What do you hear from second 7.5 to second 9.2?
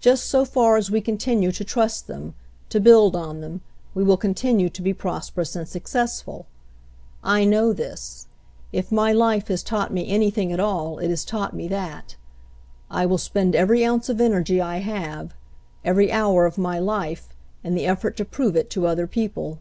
this. If my